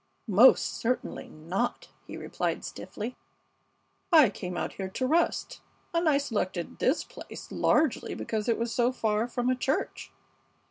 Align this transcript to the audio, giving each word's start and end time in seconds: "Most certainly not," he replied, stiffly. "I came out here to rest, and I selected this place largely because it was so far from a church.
"Most 0.25 0.65
certainly 0.73 1.27
not," 1.29 1.89
he 2.07 2.17
replied, 2.17 2.65
stiffly. 2.65 3.15
"I 4.11 4.31
came 4.31 4.57
out 4.57 4.73
here 4.73 4.89
to 4.89 5.05
rest, 5.05 5.61
and 5.93 6.09
I 6.09 6.17
selected 6.17 6.79
this 6.79 7.03
place 7.03 7.51
largely 7.51 8.15
because 8.15 8.49
it 8.49 8.57
was 8.57 8.73
so 8.73 8.91
far 8.91 9.27
from 9.27 9.47
a 9.47 9.55
church. 9.55 10.11